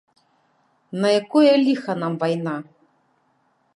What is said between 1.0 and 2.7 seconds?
На якое ліха нам вайна?